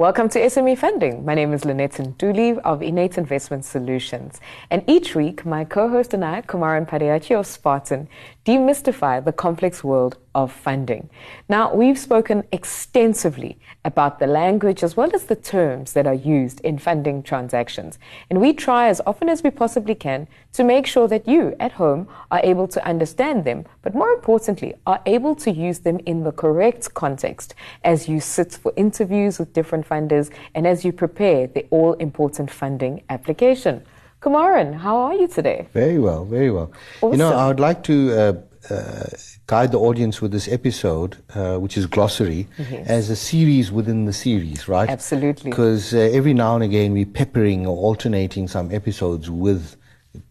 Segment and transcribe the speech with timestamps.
[0.00, 1.24] Welcome to SME Funding.
[1.24, 4.40] My name is Lynette Ntuli of Innate Investment Solutions.
[4.70, 8.08] And each week, my co host and I, Kumaran Padayachee of Spartan,
[8.48, 11.10] demystify the complex world of funding.
[11.50, 16.62] Now, we've spoken extensively about the language as well as the terms that are used
[16.62, 17.98] in funding transactions.
[18.30, 21.72] And we try as often as we possibly can to make sure that you at
[21.72, 26.24] home are able to understand them, but more importantly, are able to use them in
[26.24, 31.48] the correct context as you sit for interviews with different funders and as you prepare
[31.48, 33.84] the all important funding application.
[34.20, 35.68] Kumaran, how are you today?
[35.72, 36.72] Very well, very well.
[37.00, 37.12] Awesome.
[37.12, 39.04] You know, I would like to uh, uh,
[39.46, 42.88] guide the audience with this episode, uh, which is glossary, yes.
[42.88, 44.88] as a series within the series, right?
[44.88, 45.50] Absolutely.
[45.50, 49.76] Because uh, every now and again we're peppering or alternating some episodes with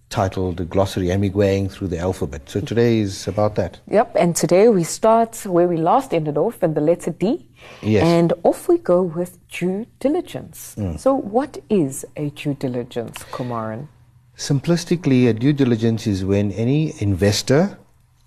[0.10, 2.50] titled glossary and through the alphabet.
[2.50, 3.80] So today is about that.
[3.88, 7.46] Yep, and today we start where we last ended off in the letter D.
[7.82, 8.04] Yes.
[8.04, 10.76] And off we go with due diligence.
[10.78, 11.00] Mm.
[11.00, 13.88] So what is a due diligence, Kumaran?
[14.38, 17.78] Simplistically, a due diligence is when any investor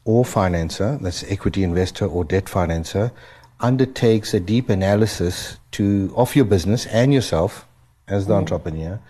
[0.05, 3.13] or financer, that's equity investor or debt financer,
[3.61, 7.67] undertakes a deep analysis to of your business and yourself
[8.09, 8.39] as the mm.
[8.39, 9.01] entrepreneur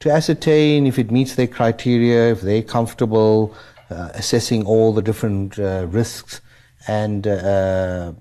[0.00, 3.54] to ascertain if it meets their criteria, if they're comfortable
[3.90, 6.40] uh, assessing all the different uh, risks,
[6.86, 8.12] and uh,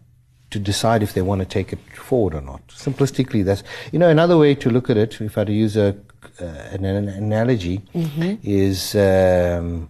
[0.50, 2.68] to decide if they want to take it forward or not.
[2.68, 5.22] Simplistically, that's you know another way to look at it.
[5.22, 5.96] If I had to use a
[6.42, 8.36] uh, an, an, analogy, mm-hmm.
[8.44, 9.90] is um,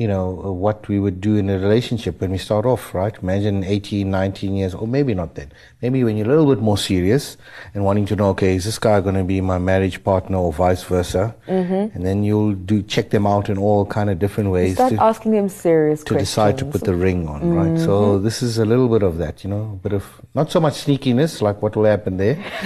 [0.00, 3.14] you know, what we would do in a relationship when we start off, right?
[3.22, 5.52] Imagine 18, 19 years, or maybe not then.
[5.82, 7.36] Maybe when you're a little bit more serious
[7.74, 10.54] and wanting to know, okay, is this guy going to be my marriage partner or
[10.54, 11.36] vice versa?
[11.46, 11.94] Mm-hmm.
[11.94, 14.70] And then you'll do check them out in all kind of different ways.
[14.70, 16.30] You start to, asking them serious to questions.
[16.30, 17.54] decide to put the ring on, mm-hmm.
[17.54, 17.78] right?
[17.78, 18.24] So mm-hmm.
[18.24, 21.42] this is a little bit of that, you know, but of not so much sneakiness
[21.42, 22.42] like what will happen there.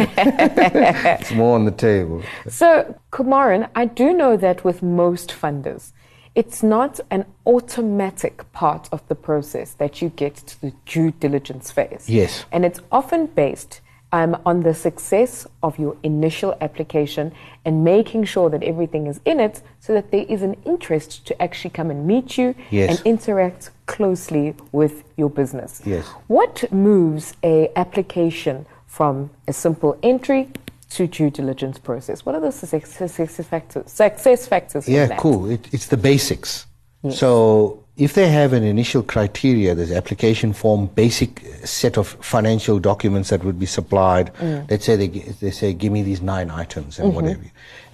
[1.19, 2.23] it's more on the table.
[2.49, 5.91] So, Kumaran, I do know that with most funders,
[6.35, 11.71] it's not an automatic part of the process that you get to the due diligence
[11.71, 12.09] phase.
[12.09, 12.45] Yes.
[12.51, 13.81] And it's often based
[14.11, 17.33] um, on the success of your initial application
[17.65, 21.43] and making sure that everything is in it so that there is an interest to
[21.43, 22.91] actually come and meet you yes.
[22.91, 25.83] and interact closely with your business.
[25.85, 26.07] Yes.
[26.29, 30.49] What moves a application from a simple entry
[30.95, 32.25] to due diligence process?
[32.25, 33.17] What are the success,
[33.47, 33.91] factors?
[33.91, 34.89] Success factors.
[34.89, 35.51] Yeah, cool.
[35.51, 36.67] It, it's the basics.
[37.03, 37.19] Yes.
[37.19, 43.31] So if they have an initial criteria, there's application form, basic set of financial documents
[43.31, 44.33] that would be supplied.
[44.35, 44.71] Mm.
[44.71, 47.17] Let's say they they say, give me these nine items and mm-hmm.
[47.17, 47.45] whatever,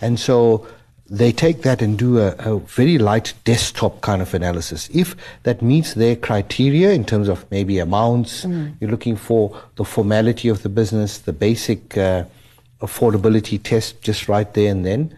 [0.01, 0.67] and so
[1.13, 4.89] they take that and do a, a, very light desktop kind of analysis.
[4.95, 8.73] If that meets their criteria in terms of maybe amounts, mm.
[8.81, 11.97] you're looking for the formality of the business, the basic.
[11.97, 12.25] Uh,
[12.81, 15.17] affordability test just right there and then.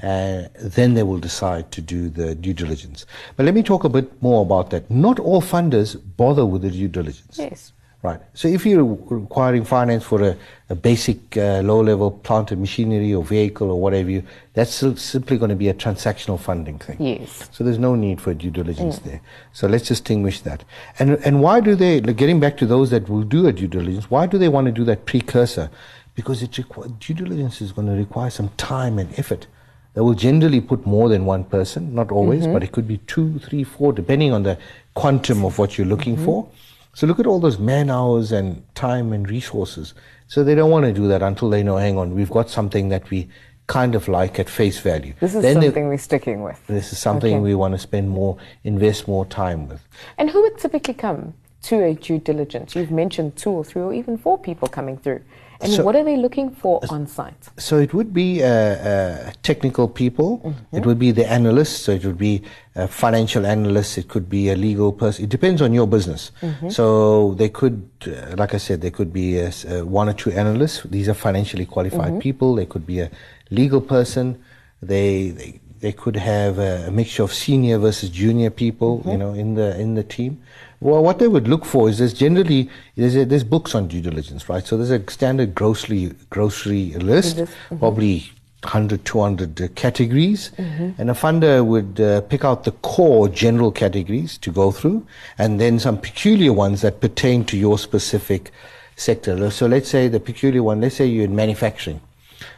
[0.00, 3.04] Uh, then they will decide to do the due diligence.
[3.36, 4.88] But let me talk a bit more about that.
[4.88, 7.36] Not all funders bother with the due diligence.
[7.36, 7.72] Yes.
[8.00, 8.20] Right.
[8.32, 10.36] So if you're requiring finance for a,
[10.70, 14.22] a basic uh, low-level plant and machinery or vehicle or whatever, you,
[14.54, 16.96] that's simply going to be a transactional funding thing.
[17.00, 17.48] Yes.
[17.50, 19.02] So there's no need for due diligence mm.
[19.02, 19.20] there.
[19.52, 20.62] So let's distinguish that.
[21.00, 22.00] And and why do they?
[22.00, 24.72] Getting back to those that will do a due diligence, why do they want to
[24.72, 25.68] do that precursor?
[26.18, 29.46] Because it requ- due diligence is going to require some time and effort.
[29.94, 32.54] They will generally put more than one person, not always, mm-hmm.
[32.54, 34.58] but it could be two, three, four, depending on the
[34.94, 36.24] quantum of what you're looking mm-hmm.
[36.24, 36.50] for.
[36.92, 39.94] So look at all those man hours and time and resources.
[40.26, 42.88] So they don't want to do that until they know, hang on, we've got something
[42.88, 43.28] that we
[43.68, 45.14] kind of like at face value.
[45.20, 46.66] This is then something we're sticking with.
[46.66, 47.40] This is something okay.
[47.40, 49.86] we want to spend more, invest more time with.
[50.16, 52.74] And who would typically come to a due diligence?
[52.74, 55.22] You've mentioned two or three or even four people coming through.
[55.60, 57.48] And so, what are they looking for on site?
[57.56, 60.38] So it would be uh, uh, technical people.
[60.38, 60.76] Mm-hmm.
[60.76, 61.80] It would be the analysts.
[61.80, 62.42] So it would be
[62.76, 63.98] a financial analyst.
[63.98, 65.24] It could be a legal person.
[65.24, 66.30] It depends on your business.
[66.42, 66.68] Mm-hmm.
[66.70, 70.30] So they could, uh, like I said, there could be a, a one or two
[70.30, 70.84] analysts.
[70.84, 72.18] These are financially qualified mm-hmm.
[72.20, 72.54] people.
[72.54, 73.10] They could be a
[73.50, 74.40] legal person.
[74.80, 79.10] They, they they could have a, mixture of senior versus junior people, mm-hmm.
[79.10, 80.42] you know, in the in the team.
[80.80, 84.00] Well, what they would look for is there's generally there's, a, there's books on due
[84.00, 84.64] diligence, right?
[84.64, 87.78] So there's a standard grocery grocery list, mm-hmm.
[87.78, 88.30] probably
[88.62, 90.90] 100, 200 uh, categories, mm-hmm.
[91.00, 95.60] and a funder would uh, pick out the core general categories to go through, and
[95.60, 98.52] then some peculiar ones that pertain to your specific
[98.96, 99.50] sector.
[99.50, 102.00] So let's say the peculiar one, let's say you're in manufacturing.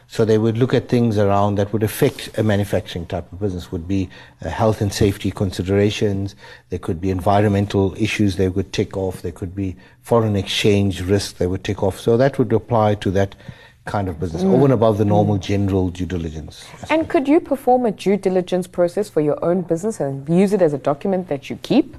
[0.07, 3.71] So they would look at things around that would affect a manufacturing type of business.
[3.71, 4.09] Would be
[4.43, 6.35] uh, health and safety considerations.
[6.69, 9.21] There could be environmental issues they would tick off.
[9.21, 11.99] There could be foreign exchange risk they would tick off.
[11.99, 13.35] So that would apply to that
[13.85, 16.65] kind of business, over and above the normal general due diligence.
[16.89, 20.61] And could you perform a due diligence process for your own business and use it
[20.61, 21.95] as a document that you keep?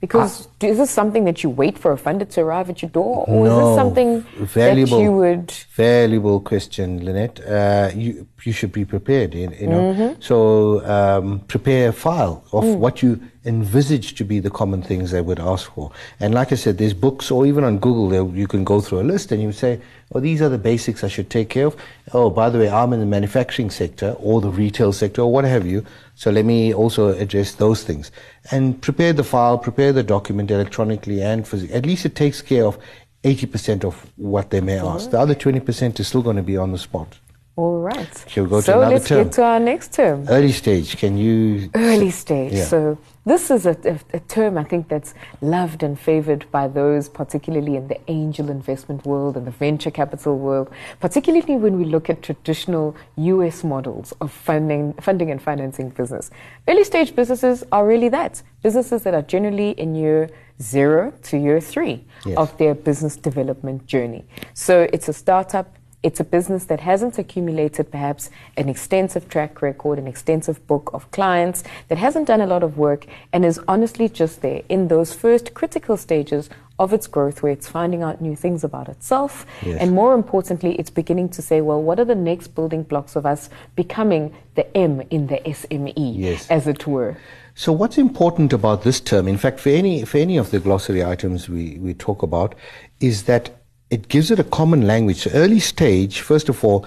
[0.00, 0.66] Because Ah.
[0.66, 3.46] is this something that you wait for a funder to arrive at your door, or
[3.46, 5.52] is No, this something valuable, that you would?
[5.76, 7.38] valuable question, Lynette.
[7.46, 9.34] Uh, you you should be prepared.
[9.34, 10.12] You, you know, Mm-hmm.
[10.20, 12.76] so um, prepare a file of Mm.
[12.78, 15.90] what you envisage to be the common things they would ask for.
[16.18, 19.00] And like I said, there's books, or even on Google, there you can go through
[19.00, 19.80] a list and you say,
[20.12, 21.76] "Oh, these are the basics I should take care of."
[22.12, 25.44] Oh, by the way, I'm in the manufacturing sector or the retail sector or what
[25.44, 25.84] have you.
[26.14, 28.10] So let me also address those things
[28.50, 31.74] and prepare the file, prepare the document electronically and physically.
[31.74, 32.78] At least it takes care of
[33.24, 35.10] 80% of what they may ask.
[35.10, 37.18] The other 20% is still going to be on the spot.
[37.56, 38.24] All right.
[38.28, 39.24] Shall we go to so another let's term?
[39.24, 40.26] get to our next term.
[40.28, 41.68] Early stage, can you?
[41.74, 42.52] Early stage.
[42.54, 42.64] Yeah.
[42.64, 45.12] So this is a, a, a term I think that's
[45.42, 50.38] loved and favored by those, particularly in the angel investment world and the venture capital
[50.38, 50.70] world,
[51.00, 53.62] particularly when we look at traditional U.S.
[53.62, 56.30] models of funding, funding and financing business.
[56.66, 60.30] Early stage businesses are really that businesses that are generally in year
[60.62, 62.36] zero to year three Yes.
[62.36, 64.24] of their business development journey.
[64.54, 65.74] So it's a startup.
[66.02, 71.10] It's a business that hasn't accumulated perhaps an extensive track record, an extensive book of
[71.10, 75.12] clients, that hasn't done a lot of work, and is honestly just there in those
[75.14, 76.48] first critical stages
[76.78, 79.44] of its growth where it's finding out new things about itself.
[79.60, 79.78] Yes.
[79.78, 83.26] And more importantly, it's beginning to say, well, what are the next building blocks of
[83.26, 86.48] us becoming the M in the SME, Yes.
[86.50, 87.18] as it were?
[87.54, 91.04] So what's important about this term, in fact, for any, for any of the glossary
[91.04, 92.54] items we, we talk about,
[93.00, 93.59] is that
[93.90, 95.18] it gives it a common language.
[95.18, 96.86] So early stage, first of all,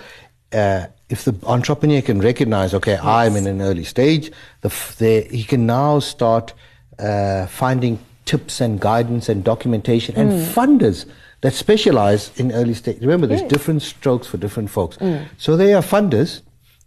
[0.53, 5.43] uh, if the entrepreneur can recognize, okay, I'm in an early stage, the, the, he
[5.43, 6.53] can now start
[6.97, 11.05] uh, finding tips and guidance and documentation and funders
[11.41, 13.01] that specialize in early stage.
[13.01, 13.51] Remember, there's Yes.
[13.51, 14.97] different strokes for different folks.
[15.37, 16.41] So there are funders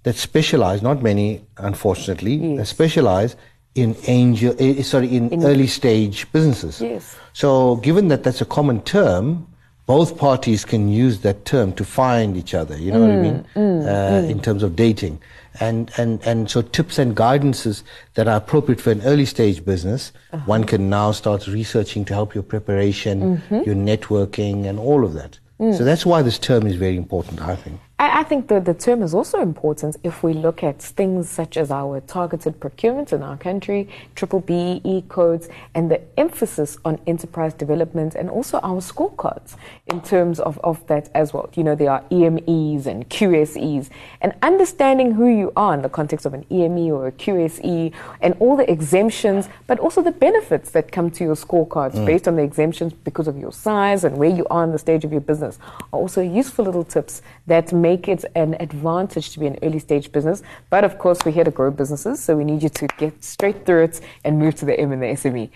[0.05, 3.37] that specialize, not many, unfortunately, that specialize
[3.75, 6.81] in angel, eh, sorry, in, early stage businesses.
[6.81, 7.17] Yes.
[7.35, 9.47] So, given that that's a common term,
[9.87, 12.77] both parties can use that term to find each other.
[12.77, 13.47] You know what I mm, mean?
[13.55, 14.43] Mm, uh, In mm.
[14.43, 15.21] terms of dating,
[15.61, 17.83] and and and so tips and guidances
[18.15, 20.45] that are appropriate for an early stage business, uh-huh.
[20.47, 23.63] one can now start researching to help your preparation, mm-hmm.
[23.65, 25.39] your networking, and all of that.
[25.59, 27.41] So that's why this term is very important.
[27.41, 27.81] I think.
[27.99, 31.57] I, I think the, the term is also important if we look at things such
[31.57, 36.99] as our targeted procurement in our country, triple B, E codes, and the emphasis on
[37.07, 39.57] enterprise development and also our scorecards
[39.87, 41.49] in terms of, of that as well.
[41.55, 43.89] You know, there are EMEs and QSEs,
[44.21, 48.37] and understanding who you are in the context of an EME or a QSE and
[48.41, 52.05] all the exemptions, but also the benefits that come to your scorecards mm.
[52.05, 55.05] based on the exemptions because of your size and where you are in the stage
[55.05, 55.59] of your business
[55.93, 60.11] are also useful little tips that make it an advantage to be an early stage
[60.11, 60.43] business.
[60.71, 63.59] But of course, we're here to grow businesses, so we need you to get straight
[63.65, 65.51] through it and move to the M and the SME.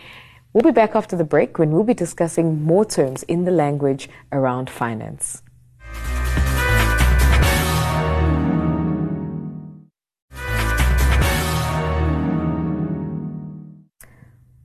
[0.53, 4.09] We'll be back after the break when we'll be discussing more terms in the language
[4.31, 5.43] around finance.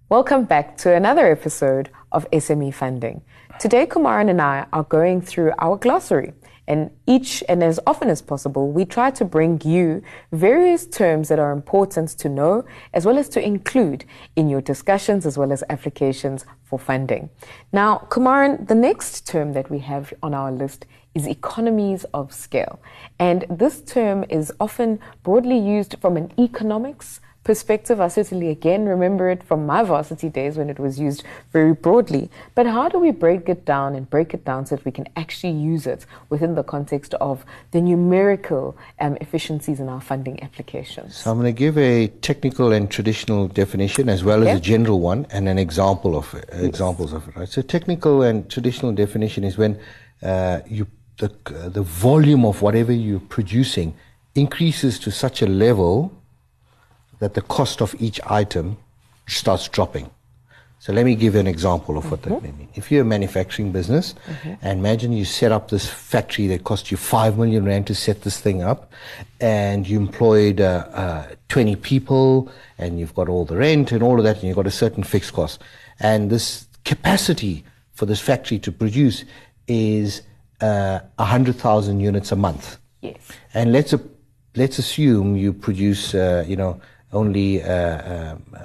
[0.07, 3.23] Welcome back to another episode of SME Funding.
[3.59, 6.33] Today, Kumaran and I are going through our glossary,
[6.67, 11.39] and each and as often as possible, we try to bring you various terms that
[11.39, 14.05] are important to know as well as to include
[14.35, 17.29] in your discussions as well as applications for funding.
[17.71, 22.79] Now, Kumaran, the next term that we have on our list is economies of scale.
[23.19, 28.01] And this term is often broadly used from an economics perspective.
[28.01, 31.23] I certainly again remember it from my varsity days when it was used
[31.53, 32.29] very broadly.
[32.55, 35.07] But how do we break it down and break it down so that we can
[35.15, 41.15] actually use it within the context of the numerical um, efficiencies in our funding applications?
[41.17, 44.99] So I'm going to give a technical and traditional definition as well as a general
[44.99, 47.35] one and an example of it, examples of it.
[47.35, 47.47] Right.
[47.47, 49.79] So technical and traditional definition is when
[50.21, 50.87] uh, you
[51.17, 51.31] the
[51.69, 53.93] the volume of whatever you're producing
[54.33, 56.11] increases to such a level
[57.19, 58.77] that the cost of each item
[59.27, 60.09] starts dropping.
[60.79, 62.67] So let me give you an example of what that may mean.
[62.75, 64.13] If you're a manufacturing business,
[64.61, 68.21] and imagine you set up this factory that cost you five million rand to set
[68.21, 68.91] this thing up,
[69.39, 74.19] and you employed uh, uh, 20 people, and you've got all the rent and all
[74.19, 75.59] of that, and you've got a certain fixed cost.
[75.99, 79.25] And this capacity for this factory to produce
[79.67, 80.21] is
[80.61, 82.77] uh, 100,000 units a month.
[83.01, 83.17] Yes.
[83.53, 83.93] And let's
[84.55, 86.79] let's assume you produce, uh, you know,
[87.19, 88.59] only uh, um, uh,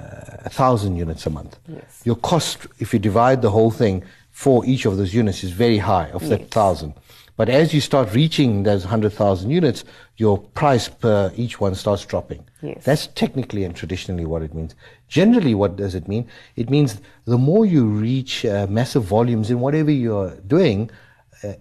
[0.45, 1.57] a thousand units a month.
[1.67, 2.01] Yes.
[2.03, 5.77] Your cost, if you divide the whole thing for each of those units, is very
[5.79, 6.49] high of that Yes.
[6.49, 6.93] thousand.
[7.37, 9.83] But as you start reaching those 100,000 units,
[10.17, 12.43] your price per each one starts dropping.
[12.61, 12.83] Yes.
[12.83, 14.75] That's technically and traditionally what it means.
[15.07, 16.27] Generally, what does it mean?
[16.55, 20.93] It means the more you reach uh, massive volumes in whatever you're doing, uh,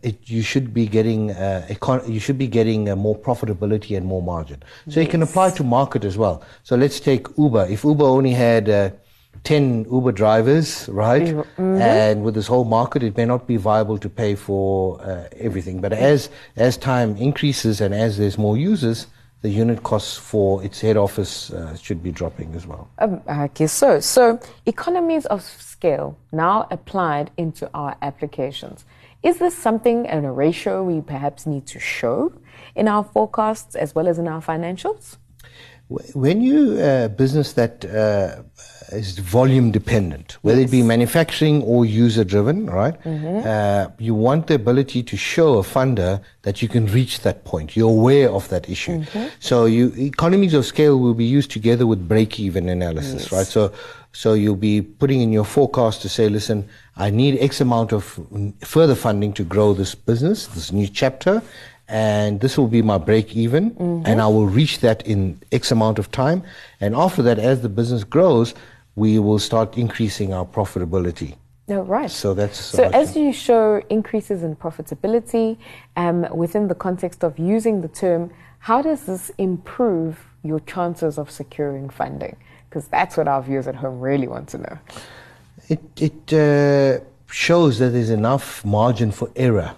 [0.02, 4.06] it, you should be getting uh, econ- you should be getting uh, more profitability and
[4.06, 4.62] more margin.
[4.88, 6.42] So it can apply to market as well.
[6.62, 7.66] So let's take Uber.
[7.70, 8.90] If Uber only had uh,
[9.44, 11.22] 10 Uber drivers, right?
[11.22, 11.80] Mm-hmm.
[11.80, 15.80] And with this whole market, it may not be viable to pay for uh, everything.
[15.80, 19.06] But as, as time increases and as there's more users,
[19.42, 22.90] the unit costs for its head office uh, should be dropping as well.
[22.99, 23.22] Um,
[23.54, 24.00] guess so.
[24.00, 28.84] So, economies of scale now applied into our applications.
[29.22, 32.32] Is this something and a ratio we perhaps need to show
[32.74, 35.18] in our forecasts as well as in our financials?
[36.14, 38.42] When you uh, business that uh,
[38.92, 42.94] is volume dependent, whether it be manufacturing or user driven, right?
[43.04, 47.74] Uh, you want the ability to show a funder that you can reach that point.
[47.76, 49.04] You're aware of that issue.
[49.40, 53.46] So you economies of scale will be used together with break even analysis, right?
[53.46, 53.72] So
[54.12, 58.19] so you'll be putting in your forecast to say, listen, I need X amount of
[58.62, 61.43] further funding to grow this business, this new chapter,
[61.88, 63.75] and this will be my break even,
[64.07, 66.43] and I will reach that in X amount of time.
[66.81, 68.55] And after that, as the business grows,
[68.95, 71.37] we will start increasing our profitability.
[71.69, 72.11] No, right.
[72.11, 75.57] So that's So, as you show increases in profitability
[75.97, 81.31] um, within the context of using the term, how does this improve your chances of
[81.31, 82.37] securing funding?
[82.70, 84.78] Because that's what our viewers at home really want to know.
[85.68, 89.74] It, it uh, shows that there's enough margin for error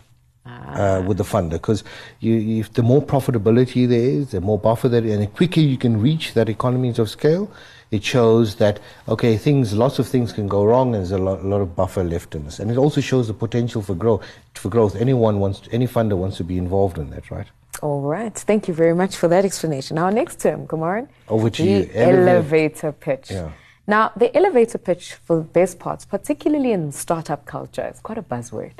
[0.46, 1.84] uh, with the funder because
[2.20, 5.76] you, if the more profitability there is, the more buffer there, and the quicker you
[5.76, 7.50] can reach that economies of scale,
[7.90, 11.40] it shows that okay, things, lots of things can go wrong, and there's a lot,
[11.40, 14.24] a lot of buffer left in this, and it also shows the potential for growth.
[14.54, 17.48] For growth, anyone wants, any funder wants to be involved in that, right?
[17.80, 18.34] All right.
[18.34, 19.98] Thank you very much for that explanation.
[19.98, 21.08] Our next term, Kumaran.
[21.28, 21.84] Over to the you.
[21.86, 23.30] Eleva- elevator pitch.
[23.30, 23.50] Yeah.
[23.86, 28.22] Now, the elevator pitch, for the best parts, particularly in startup culture, is quite a
[28.22, 28.74] buzzword.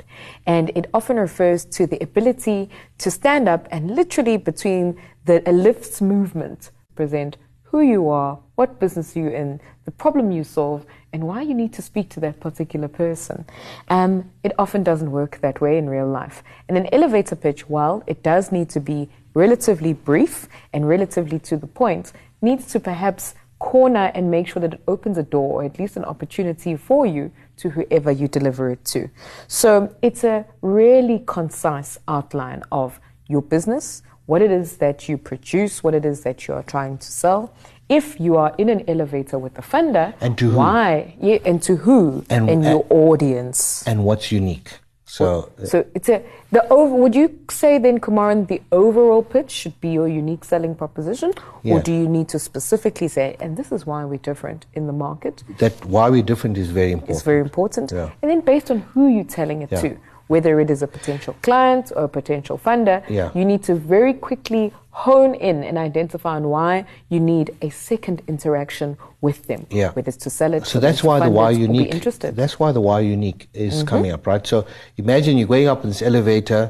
[0.45, 2.69] And it often refers to the ability
[2.99, 4.95] to stand up and literally between
[5.25, 10.43] the a lift's movement present who you are, what business you're in, the problem you
[10.43, 13.45] solve, and why you need to speak to that particular person.
[13.87, 16.43] Um, it often doesn't work that way in real life.
[16.67, 21.55] And an elevator pitch, while it does need to be relatively brief and relatively to
[21.55, 25.63] the point, needs to perhaps corner and make sure that it opens a door or
[25.63, 29.09] at least an opportunity for you to whoever you deliver it to.
[29.47, 35.83] So it's a really concise outline of your business, what it is that you produce,
[35.83, 37.53] what it is that you are trying to sell.
[37.89, 40.57] If you are in an elevator with a funder, And to who.
[40.57, 43.83] why, yeah, and to who, And- and, your audience.
[43.87, 44.79] And what's unique?
[45.05, 46.95] So So it's a the over.
[46.95, 51.79] Would you say then, Kumaran, the overall pitch should be your unique selling proposition, or
[51.81, 55.43] do you need to specifically say, and this is why we're different in the market?
[55.59, 57.11] that why we're different is very important.
[57.17, 57.91] It's very important.
[57.91, 58.09] Yeah.
[58.23, 59.81] And then based on who you're telling it Yeah.
[59.81, 59.97] to,
[60.33, 63.29] whether it is a potential client or a potential funder, Yeah.
[63.37, 64.63] you need to very quickly
[65.05, 66.73] hone in and identify on why
[67.13, 68.89] you need a second interaction
[69.27, 69.61] with them.
[69.81, 69.89] Yeah.
[69.95, 70.61] Whether it's to sell it.
[70.73, 71.93] So that's why the why it, or be unique.
[71.97, 72.27] interested.
[72.29, 72.41] Mm-hmm.
[72.41, 74.45] That's why the why unique is coming up, right?
[74.53, 74.57] So
[75.05, 76.63] imagine you're going up in this elevator,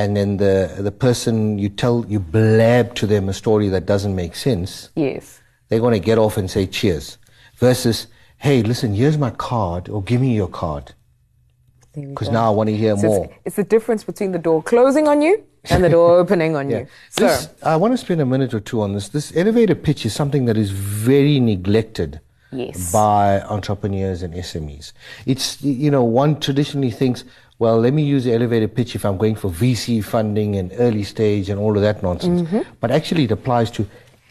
[0.00, 0.54] and then the
[0.88, 4.70] the person you tell you blab to them a story that doesn't make sense.
[5.08, 5.24] yes.
[5.68, 7.06] They're going to get off and say cheers,
[7.64, 7.98] versus
[8.46, 10.84] hey, listen, here's my card, or give me your card,
[11.94, 13.24] because now I want to hear So more.
[13.26, 16.70] It's, it's the difference between the door closing on you and the door opening on
[16.70, 16.80] Yeah.
[16.80, 16.86] you.
[17.10, 19.08] So, This, I want to spend a minute or two on this.
[19.08, 22.90] This elevator pitch is something that is very neglected Yes.
[22.92, 24.92] by entrepreneurs and SMEs.
[25.26, 27.24] It's, you know, one traditionally thinks,
[27.58, 31.02] well, let me use the elevator pitch if I'm going for VC funding and early
[31.02, 32.42] stage and all of that nonsense.
[32.42, 32.60] Mm-hmm.
[32.80, 33.86] But actually, it applies to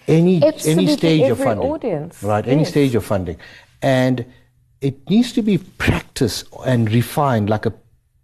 [0.08, 1.70] any any stage of funding.
[1.70, 2.24] audience.
[2.24, 2.70] Right, any Yes.
[2.70, 3.38] stage of funding.
[3.82, 4.26] And
[4.82, 7.74] it needs to be practiced and refined like a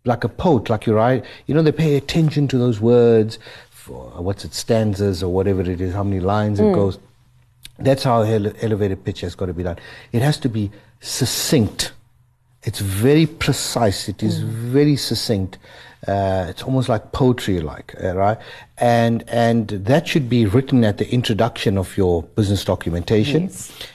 [0.06, 1.24] like a poet, like you write.
[1.48, 5.80] You know, they pay attention to those words, for what's it, stanzas or whatever it
[5.80, 6.66] is, how many lines Hmm.
[6.68, 7.00] it goes.
[7.80, 9.78] That's how ele- elevator pitch has got to be done.
[10.12, 11.92] It has to be succinct.
[12.64, 14.08] It's very precise.
[14.10, 15.58] It is very succinct.
[16.08, 18.38] Uh, it's almost like poetry, like uh, right,
[18.78, 23.50] and and that should be written at the introduction of your business documentation,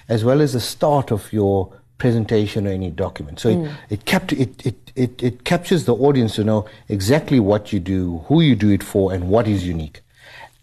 [0.08, 3.40] as well as the start of your presentation or any document.
[3.40, 7.72] So it it, capt- it, it it it captures the audience to know exactly what
[7.72, 10.00] you do, who you do it for, and what is unique,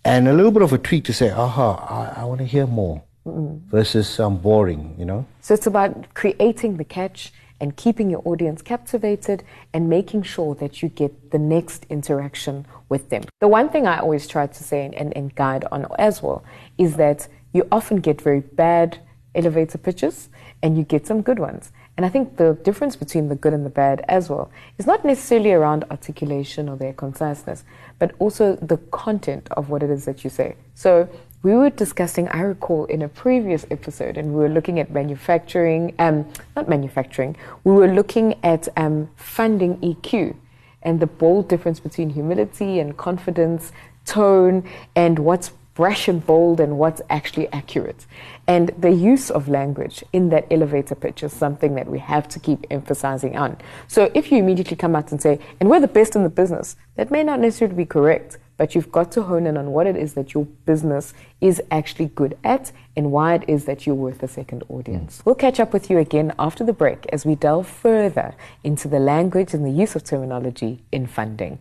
[0.04, 2.68] and a little bit of a tweak to say, aha, I, I want to hear
[2.68, 5.26] more, versus um, boring, you know.
[5.42, 10.82] so it's about creating the catch and keeping your audience captivated and making sure that
[10.82, 13.24] you get the next interaction with them.
[13.40, 16.44] The one thing I always try to say and, and guide on as well
[16.78, 19.00] is that you often get very bad
[19.34, 20.30] elevator pitches
[20.66, 21.72] and you get some good ones.
[21.96, 25.06] And I think the difference between the good and the bad as well is not
[25.06, 27.64] necessarily around articulation or their conciseness,
[28.00, 30.56] but also the content of what it is that you say.
[30.74, 31.08] So
[31.44, 35.94] we were discussing, I recall, in a previous episode, and we were looking at manufacturing,
[36.00, 40.36] um, not manufacturing, we were looking at um, funding EQ
[40.82, 43.72] and the bold difference between humility and confidence,
[44.06, 48.06] tone, and what's brash and bold and what's actually accurate.
[48.48, 52.40] And the use of language in that elevator pitch is something that we have to
[52.40, 53.58] keep emphasizing on.
[53.88, 56.78] So if you immediately come out and say, and we're the best in the business,
[56.96, 59.98] that may not necessarily be correct, but you've got to hone in on what it
[59.98, 64.24] is that your business is actually good at and why it is that you're worth
[64.24, 65.22] a second audience.
[65.26, 69.00] We'll catch up with you again after the break as we delve further into the
[69.00, 71.60] language and the use of terminology in funding.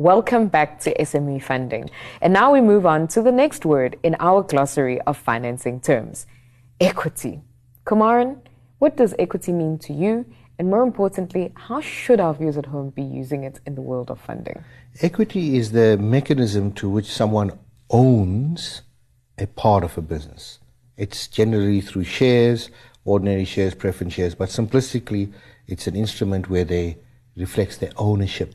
[0.00, 1.90] Welcome back to SME funding.
[2.22, 6.26] And now we move on to the next word in our glossary of financing terms
[6.80, 7.42] equity.
[7.84, 8.40] Kumaran,
[8.78, 10.24] what does equity mean to you?
[10.58, 14.10] And more importantly, how should our viewers at home be using it in the world
[14.10, 14.64] of funding?
[15.02, 17.58] Equity is the mechanism to which someone
[17.90, 18.80] owns
[19.36, 20.60] a part of a business.
[20.96, 22.70] It's generally through shares,
[23.04, 25.30] ordinary shares, preference shares, but simplistically,
[25.66, 26.96] it's an instrument where they
[27.36, 28.54] reflects their ownership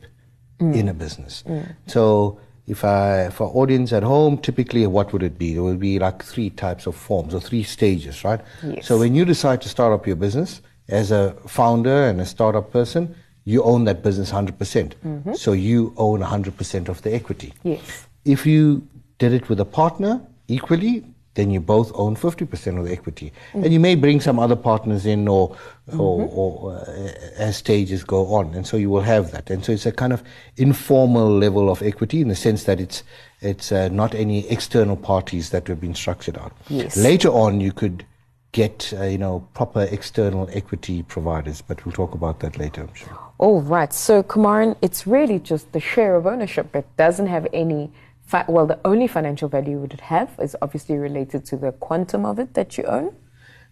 [0.58, 0.74] mm.
[0.74, 1.44] in a business.
[1.46, 1.74] Mm.
[1.86, 5.54] So if I, for audience at home, typically what would it be?
[5.54, 8.40] There will be like three types of forms or three stages, right?
[8.62, 8.86] Yes.
[8.86, 12.72] So when you decide to start up your business as a founder and a startup
[12.72, 14.58] person, you own that business 100%.
[14.58, 17.54] percent mm hmm So you own 100% of the equity.
[17.62, 18.06] Yes.
[18.24, 18.86] If you
[19.18, 21.04] did it with a partner equally,
[21.36, 23.32] then you both own 50% of the equity.
[23.50, 23.64] Mm-hmm.
[23.64, 26.00] And you may bring some other partners in or, mm-hmm.
[26.00, 28.54] or, or uh, as stages go on.
[28.54, 29.48] And so you will have that.
[29.48, 30.24] And so it's a kind of
[30.56, 33.04] informal level of equity in the sense that it's,
[33.40, 36.52] it's uh, not any external parties that have been structured out.
[36.68, 36.96] Yes.
[36.96, 38.04] Later on, you could
[38.52, 42.94] get, uh, you know, proper external equity providers, but we'll talk about that later, I'm
[42.94, 43.18] sure.
[43.38, 43.92] All right.
[43.92, 46.72] So, Kumaran, it's really just the share of ownership.
[46.72, 47.92] that doesn't have any
[48.26, 52.38] Fi- well, the only financial value would have is obviously related to the quantum of
[52.40, 53.14] it that you own.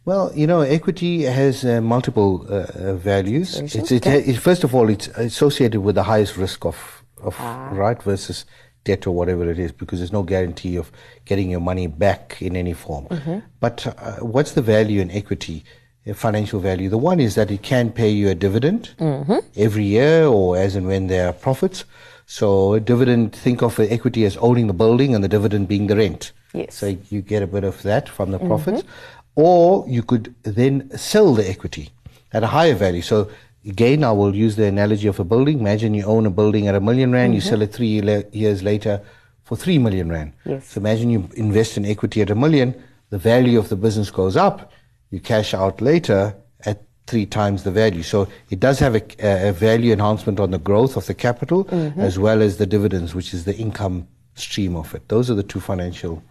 [0.04, 3.56] Well, you know, equity has uh, multiple uh, uh values.
[3.56, 7.70] It's, it, it, first of all, it's associated with the highest risk of, of ah.
[7.72, 8.44] right versus
[8.84, 10.92] debt or whatever it is, because there's no guarantee of
[11.24, 13.06] getting your money back in any form.
[13.06, 13.38] Mm-hmm.
[13.60, 15.64] But uh, what's the value in equity?
[16.14, 16.90] Financial value.
[16.90, 19.38] The one is that it can pay you a dividend mm-hmm.
[19.56, 21.86] every year or as and when there are profits.
[22.26, 25.96] So dividend, think of the equity as owning the building and the dividend being the
[25.96, 26.32] rent.
[26.52, 26.74] Yes.
[26.74, 28.82] So you get a bit of that from the profits.
[28.82, 28.90] Mm-hmm.
[29.36, 31.90] Or you could then sell the equity
[32.32, 33.02] at a higher value.
[33.02, 33.28] So
[33.66, 35.58] again, I will use the analogy of a building.
[35.58, 37.34] Imagine you own a building at a million rand, mm-hmm.
[37.34, 38.00] you sell it three
[38.32, 39.02] years later
[39.42, 40.32] for three million rand.
[40.44, 40.68] Yes.
[40.68, 42.74] So imagine you invest in equity at a million,
[43.10, 44.72] the value of the business goes up,
[45.10, 46.34] you cash out later
[47.06, 48.02] three times the value.
[48.02, 49.02] So it does have a,
[49.48, 52.00] a value enhancement on the growth of the capital mm-hmm.
[52.00, 55.08] as well as the dividends, which is the income stream of it.
[55.08, 56.22] Those are the two financial.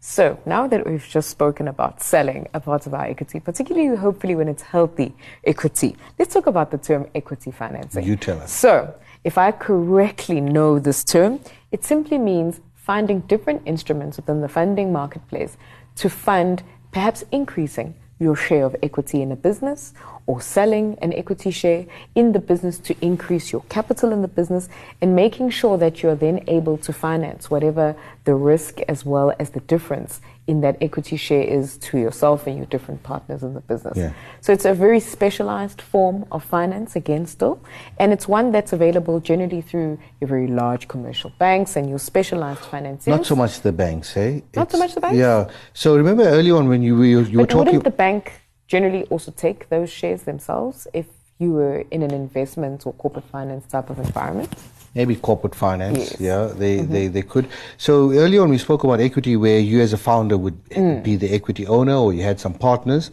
[0.00, 4.34] So now that we've just spoken about selling a part of our equity, particularly hopefully
[4.36, 5.14] when it's healthy
[5.44, 8.04] equity, let's talk about the term equity financing.
[8.04, 8.52] You tell us.
[8.52, 11.40] So if I correctly know this term,
[11.72, 15.56] it simply means finding different instruments within the funding marketplace
[15.96, 19.92] to fund perhaps increasing your share of equity in a business
[20.26, 24.68] or selling an equity share in the business to increase your capital in the business
[25.00, 29.50] and making sure that you're then able to finance whatever the risk as well as
[29.50, 33.60] the difference in that equity share is to yourself and your different partners in the
[33.60, 33.96] business.
[33.96, 34.12] Yeah.
[34.40, 37.60] So it's a very specialized form of finance, again, still,
[37.98, 42.60] and it's one that's available generally through your very large commercial banks and your specialized
[42.60, 43.10] financing.
[43.12, 44.40] Not so much the banks, eh?
[44.54, 45.16] Not it's, so much the banks?
[45.16, 45.50] Yeah.
[45.72, 47.66] So remember early on when you, you, you were talking.
[47.66, 48.32] Wouldn't the bank
[48.66, 51.06] generally also take those shares themselves if
[51.38, 54.52] you were in an investment or corporate finance type of environment?
[54.96, 55.98] maybe corporate finance.
[55.98, 56.20] Yes.
[56.20, 56.92] Yeah, they, mm-hmm.
[56.92, 57.48] they, they could.
[57.76, 61.02] So earlier on, we spoke about equity where you as a founder would mm.
[61.04, 63.10] be the equity owner or you had some partners.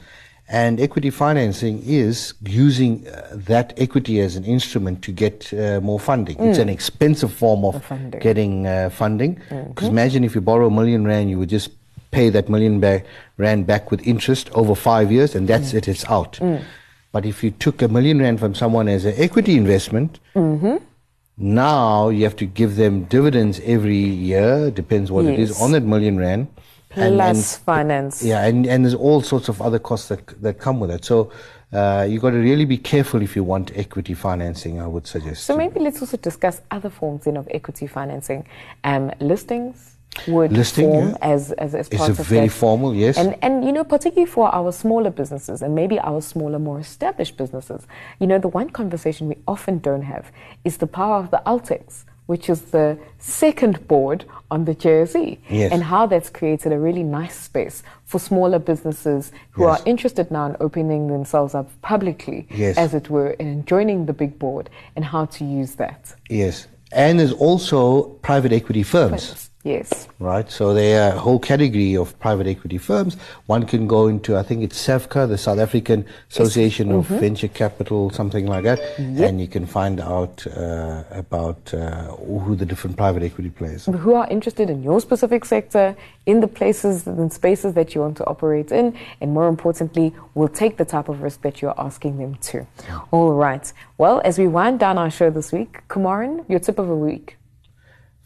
[0.48, 6.00] And equity financing is using uh, that equity as an instrument to get uh, more
[6.00, 6.38] funding.
[6.38, 6.50] Mm.
[6.50, 8.20] It's an expensive form of funding.
[8.20, 9.36] getting uh, funding.
[9.36, 9.86] Because mm-hmm.
[9.86, 11.70] imagine if you borrow a million rand, you would just
[12.14, 13.04] pay that million ba-
[13.38, 15.78] rand back with interest over five years, and that's mm.
[15.80, 16.34] it, it's out.
[16.40, 16.64] Mm.
[17.12, 20.78] But if you took a million rand from someone as an equity investment, mm-hmm
[21.36, 25.84] Now you have to give them dividends every year, depends what it is, on that
[25.84, 26.48] million rand.
[26.90, 28.24] Plus finance.
[28.24, 31.04] Yeah, and, and there's all sorts of other costs that, that come with it.
[31.04, 31.32] So
[31.72, 35.46] uh, you've got to really be careful if you want equity financing, I would suggest.
[35.46, 38.46] So maybe let's also discuss other forms then of equity financing.
[38.84, 39.93] Um, listings
[40.28, 41.18] would Listing, form yeah.
[41.22, 42.54] as, as, as It's part a of very that.
[42.54, 43.18] formal, yes.
[43.18, 47.36] And, and, you know, particularly for our smaller businesses and maybe our smaller, more established
[47.38, 47.88] businesses,
[48.20, 50.32] you know, the one conversation we often don't have
[50.64, 55.72] is the power of the AltX, which is the second board on the JSE, Yes.
[55.74, 59.82] and how that's created a really nice space for smaller businesses who Yes.
[59.82, 62.78] are interested now in opening themselves up publicly, Yes.
[62.78, 66.14] as it were, and joining the big board and how to use that.
[66.30, 66.68] yes.
[66.96, 69.50] And there's also private equity firms.
[69.64, 70.10] Yes.
[70.20, 70.50] right?
[70.52, 73.16] So there are a whole category of private equity firms.
[73.46, 78.10] One can go into, I think it's SAVCA, the South African Association of Venture Capital,
[78.10, 83.24] something like that, and you can find out uh, about uh, who the different private
[83.24, 83.88] equity players.
[83.88, 83.94] are.
[83.94, 85.96] who are interested in your specific sector,
[86.26, 90.50] in the places and spaces that you want to operate in, and more importantly, will
[90.50, 92.66] take the type of risk that you're asking them to.
[93.12, 93.72] All right.
[93.98, 97.38] Well, as we wind down our show this week, Kumaran, your tip of the week.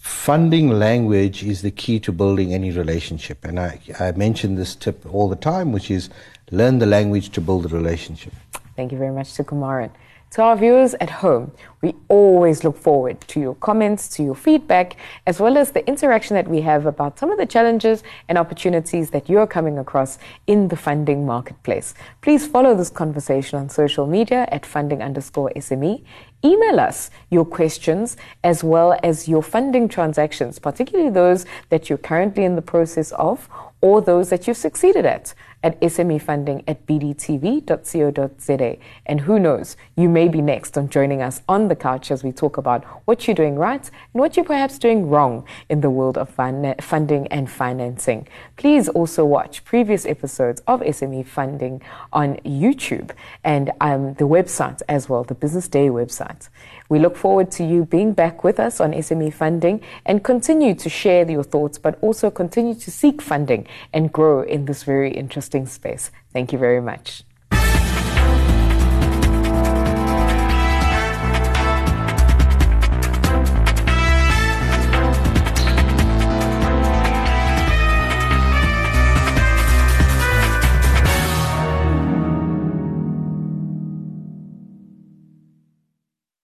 [0.08, 5.06] Funding language is the key to building any relationship, and I, I mention this tip
[5.13, 6.10] all the time, which is
[6.50, 8.32] learn the language to build a relationship.
[8.78, 9.91] Thank you very much to Kumaran.
[10.32, 14.98] To our viewers at home, we always look forward to your comments, to your feedback,
[15.26, 19.10] as well as the interaction that we have about some of the challenges and opportunities
[19.12, 21.94] that you're coming across in the funding marketplace.
[22.22, 26.04] Please follow this conversation on social media at funding underscore SME.
[26.44, 32.44] Email us your questions as well as your funding transactions, particularly those that you're currently
[32.44, 33.48] in the process of
[33.80, 38.78] or those that you've succeeded at at smefunding at bdtv.co.za.
[39.06, 42.32] And who knows, you may be next on joining us on the couch as we
[42.32, 46.17] talk about what you're doing right and what you're perhaps doing wrong in the world
[46.17, 48.28] of fin- funding and financing.
[48.56, 51.82] Please also watch previous episodes of SME Funding
[52.13, 53.12] on YouTube
[53.43, 56.50] and um, the website as well, the Business Day website.
[56.89, 60.89] We look forward to you being back with us on SME Funding and continue to
[60.89, 65.65] share your thoughts, but also continue to seek funding and grow in this very interesting
[65.65, 66.12] space.
[66.32, 67.23] Thank you very much.